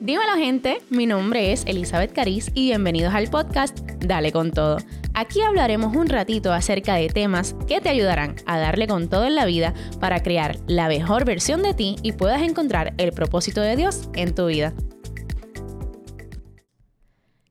[0.00, 4.78] Dímelo gente, mi nombre es Elizabeth Cariz y bienvenidos al podcast Dale con todo.
[5.12, 9.34] Aquí hablaremos un ratito acerca de temas que te ayudarán a darle con todo en
[9.34, 13.76] la vida para crear la mejor versión de ti y puedas encontrar el propósito de
[13.76, 14.72] Dios en tu vida.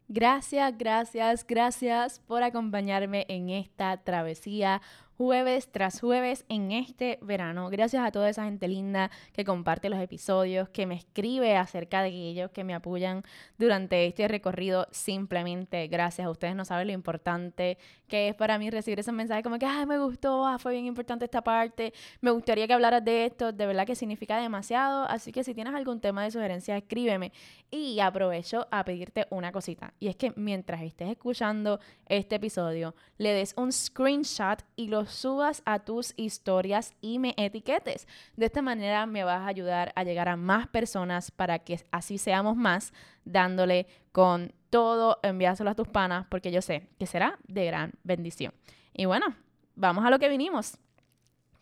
[0.07, 4.81] Gracias, gracias, gracias por acompañarme en esta travesía
[5.19, 7.69] jueves tras jueves en este verano.
[7.69, 12.07] Gracias a toda esa gente linda que comparte los episodios, que me escribe acerca de
[12.07, 13.23] ellos, que me apoyan
[13.57, 14.87] durante este recorrido.
[14.91, 16.55] Simplemente gracias a ustedes.
[16.55, 17.77] No saben lo importante
[18.07, 20.85] que es para mí recibir esos mensajes como que, ay, me gustó, ah, fue bien
[20.85, 23.51] importante esta parte, me gustaría que hablaras de esto.
[23.51, 25.03] De verdad que significa demasiado.
[25.03, 27.33] Así que si tienes algún tema de sugerencia, escríbeme.
[27.71, 29.93] Y aprovecho a pedirte una cosita.
[29.99, 35.61] Y es que mientras estés escuchando este episodio, le des un screenshot y lo subas
[35.65, 38.07] a tus historias y me etiquetes.
[38.35, 42.17] De esta manera me vas a ayudar a llegar a más personas para que así
[42.17, 42.93] seamos más,
[43.25, 48.53] dándole con todo, enviárselo a tus panas, porque yo sé que será de gran bendición.
[48.93, 49.35] Y bueno,
[49.75, 50.77] vamos a lo que vinimos.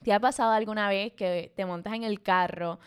[0.03, 2.79] ¿Te ha pasado alguna vez que te montas en el carro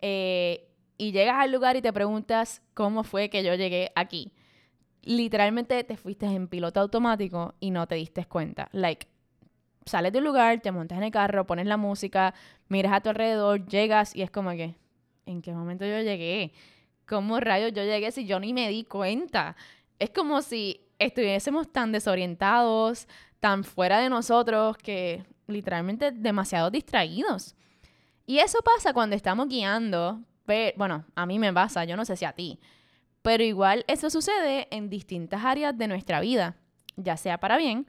[0.00, 4.32] eh, y llegas al lugar y te preguntas cómo fue que yo llegué aquí?
[5.02, 8.68] Literalmente te fuiste en piloto automático y no te diste cuenta.
[8.72, 9.06] Like,
[9.90, 12.34] sales de un lugar, te montas en el carro, pones la música,
[12.68, 14.76] miras a tu alrededor, llegas y es como que,
[15.26, 16.52] ¿en qué momento yo llegué?
[17.06, 19.56] ¿Cómo rayos yo llegué si yo ni me di cuenta?
[19.98, 23.08] Es como si estuviésemos tan desorientados,
[23.40, 27.56] tan fuera de nosotros, que literalmente demasiado distraídos.
[28.26, 32.16] Y eso pasa cuando estamos guiando, pero, bueno, a mí me pasa, yo no sé
[32.16, 32.60] si a ti,
[33.22, 36.56] pero igual eso sucede en distintas áreas de nuestra vida,
[36.96, 37.86] ya sea para bien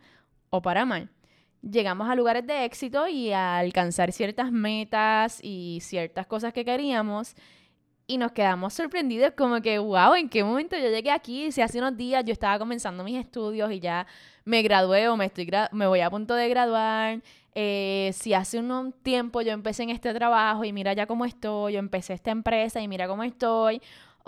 [0.50, 1.09] o para mal
[1.61, 7.35] llegamos a lugares de éxito y a alcanzar ciertas metas y ciertas cosas que queríamos
[8.09, 11.51] y nos quedamos sorprendidos como que, wow, ¿en qué momento yo llegué aquí?
[11.51, 14.07] Si hace unos días yo estaba comenzando mis estudios y ya
[14.45, 17.22] me gradué o me, estoy me voy a punto de graduar.
[17.53, 21.73] Eh, si hace un tiempo yo empecé en este trabajo y mira ya cómo estoy,
[21.73, 23.79] yo empecé esta empresa y mira cómo estoy.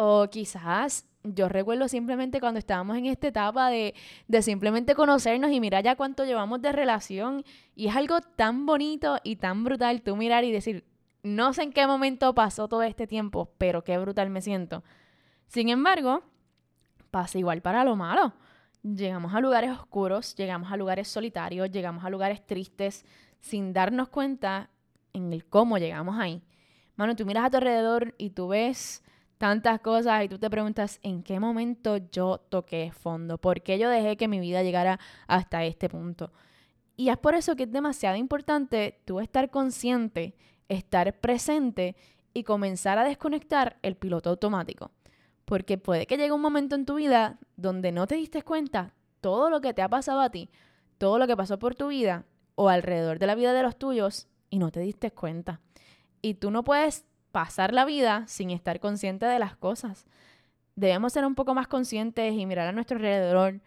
[0.04, 3.94] O quizás yo recuerdo simplemente cuando estábamos en esta etapa de,
[4.28, 7.46] de, simplemente conocernos y mirar ya cuánto llevamos de relación.
[7.76, 10.86] Y es algo tan bonito y tan brutal tú mirar y decir,
[11.22, 14.84] no sé en qué momento pasó todo este tiempo, pero qué brutal me siento.
[15.46, 16.24] Sin embargo,
[17.12, 18.34] pasa igual para lo malo.
[18.82, 23.06] Llegamos a lugares oscuros, llegamos a lugares solitarios, llegamos a lugares tristes
[23.40, 24.72] sin darnos cuenta
[25.14, 26.42] en el cómo llegamos ahí.
[26.96, 29.04] Mano, tú miras a tu alrededor y tú ves
[29.42, 33.90] tantas cosas y tú te preguntas en qué momento yo toqué fondo, por qué yo
[33.90, 36.32] dejé que mi vida llegara hasta este punto.
[36.96, 40.36] Y es por eso que es demasiado importante tú estar consciente,
[40.70, 41.96] estar presente
[42.36, 44.92] y comenzar a desconectar el piloto automático.
[45.46, 49.50] Porque puede que llegue un momento en tu vida donde no te diste cuenta todo
[49.50, 50.52] lo que te ha pasado a ti,
[51.00, 54.28] todo lo que pasó por tu vida o alrededor de la vida de los tuyos
[54.52, 55.62] y no te diste cuenta.
[56.22, 60.06] Y tú no puedes pasar la vida sin estar consciente de las cosas.
[60.76, 63.62] Debemos ser un poco más conscientes y mirar a nuestro alrededor,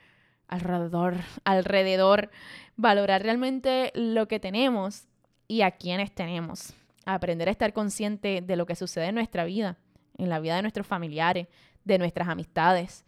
[0.48, 2.30] alrededor, alrededor,
[2.76, 5.06] valorar realmente lo que tenemos
[5.48, 6.74] y a quienes tenemos.
[7.06, 9.76] Aprender a estar consciente de lo que sucede en nuestra vida,
[10.16, 11.48] en la vida de nuestros familiares,
[11.84, 13.04] de nuestras amistades.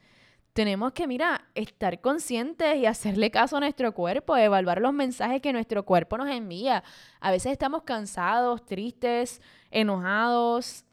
[0.57, 5.53] Tenemos que, mira, estar conscientes y hacerle caso a nuestro cuerpo, evaluar los mensajes que
[5.53, 6.83] nuestro cuerpo nos envía.
[7.21, 10.87] A veces estamos cansados, tristes, enojados.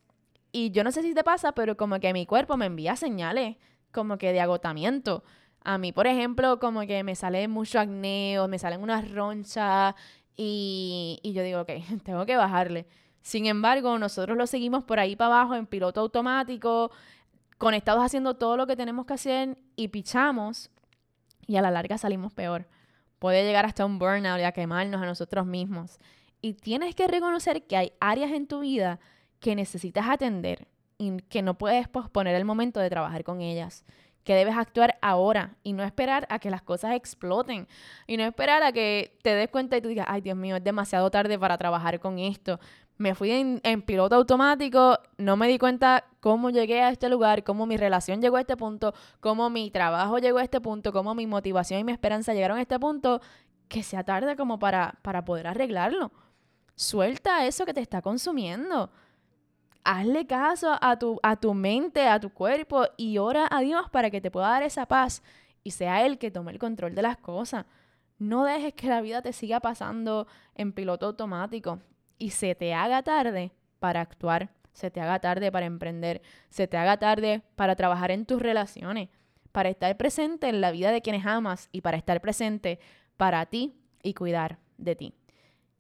[0.52, 3.56] Y yo no sé si te pasa, pero como que mi cuerpo me envía señales
[3.94, 5.24] como que de agotamiento.
[5.64, 9.96] A mí, por ejemplo, como que me sale mucho acné o me salen unas ronchas
[10.36, 11.72] y, y yo digo, ok,
[12.04, 12.86] tengo que bajarle.
[13.22, 16.92] Sin embargo, nosotros lo seguimos por ahí para abajo en piloto automático,
[17.64, 20.70] conectados haciendo todo lo que tenemos que hacer y pichamos
[21.48, 22.68] y a la larga salimos peor.
[23.20, 25.98] Puede llegar hasta un burnout y a quemarnos a nosotros mismos.
[26.42, 29.00] Y tienes que reconocer que hay áreas en tu vida
[29.40, 33.86] que necesitas atender y que no puedes posponer el momento de trabajar con ellas.
[34.24, 37.68] Que debes actuar ahora y no esperar a que las cosas exploten.
[38.08, 40.64] Y no esperar a que te des cuenta y tú digas, ay Dios mío, es
[40.64, 42.60] demasiado tarde para trabajar con esto.
[42.98, 47.44] Me fui en, en piloto automático, no me di cuenta cómo llegué a este lugar,
[47.44, 51.16] cómo mi relación llegó a este punto, cómo mi trabajo llegó a este punto, cómo
[51.16, 53.20] mi motivación y mi esperanza llegaron a este punto,
[53.68, 56.12] que sea tarde como para, para poder arreglarlo.
[56.76, 58.92] Suelta eso que te está consumiendo.
[59.84, 64.10] Hazle caso a tu, a tu mente, a tu cuerpo y ora a Dios para
[64.10, 65.24] que te pueda dar esa paz
[65.64, 67.66] y sea Él que tome el control de las cosas.
[68.18, 71.80] No dejes que la vida te siga pasando en piloto automático
[72.18, 76.78] y se te haga tarde para actuar se te haga tarde para emprender, se te
[76.78, 79.10] haga tarde para trabajar en tus relaciones,
[79.52, 82.80] para estar presente en la vida de quienes amas y para estar presente
[83.18, 85.14] para ti y cuidar de ti.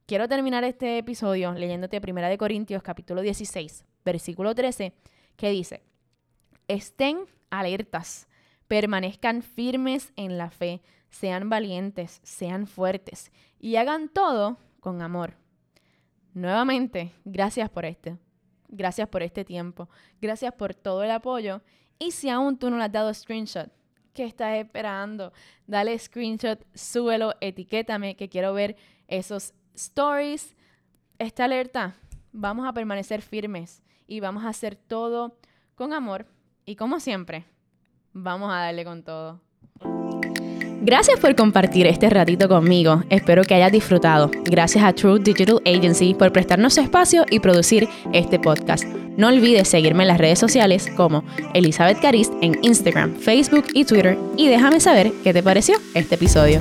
[0.05, 4.93] Quiero terminar este episodio leyéndote 1 Corintios capítulo 16, versículo 13,
[5.35, 5.83] que dice,
[6.67, 8.27] estén alertas,
[8.67, 15.37] permanezcan firmes en la fe, sean valientes, sean fuertes y hagan todo con amor.
[16.33, 18.17] Nuevamente, gracias por este.
[18.67, 19.87] Gracias por este tiempo.
[20.19, 21.61] Gracias por todo el apoyo.
[21.99, 23.71] Y si aún tú no le has dado screenshot,
[24.13, 25.31] ¿qué estás esperando?
[25.67, 28.75] Dale screenshot, súbelo, etiquétame, que quiero ver
[29.07, 30.55] esos stories.
[31.19, 31.95] Esta alerta,
[32.31, 35.37] vamos a permanecer firmes y vamos a hacer todo
[35.75, 36.25] con amor.
[36.65, 37.45] Y como siempre,
[38.13, 39.41] vamos a darle con todo.
[40.85, 43.03] Gracias por compartir este ratito conmigo.
[43.09, 44.29] Espero que hayas disfrutado.
[44.43, 48.83] Gracias a True Digital Agency por prestarnos su espacio y producir este podcast.
[49.15, 51.23] No olvides seguirme en las redes sociales como
[51.53, 56.59] Elizabeth Carist en Instagram, Facebook y Twitter y déjame saber qué te pareció este episodio.